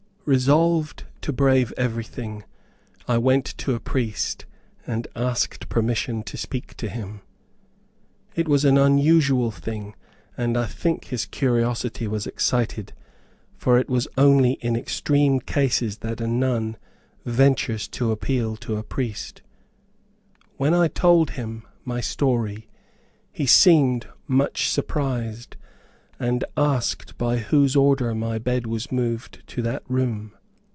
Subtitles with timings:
[0.23, 2.43] Resolved to brave everything,
[3.07, 4.45] I went to a priest
[4.85, 7.21] and asked permission to speak to him.
[8.35, 9.95] It was an unusual thing,
[10.37, 12.93] and I think his curiosity was excited,
[13.57, 16.77] for it was only in extreme cases that a nun
[17.25, 19.41] ventures to appeal to a priest
[20.57, 22.69] When I told him my story,
[23.33, 25.57] he seemed much surprised,
[26.19, 30.31] and asked by whose order my bed was moved to that room.